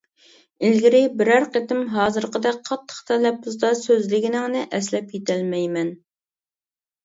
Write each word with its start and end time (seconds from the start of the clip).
ئىلگىرى 0.69 1.01
بىرەر 1.19 1.45
قېتىم 1.57 1.83
ھازىرقىدەك 1.97 2.59
قاتتىق 2.71 3.03
تەلەپپۇزدا 3.11 3.73
سۆزلىگىنىڭنى 3.85 4.67
ئەسلەپ 4.81 5.17
يېتەلمەيمەن. 5.21 5.97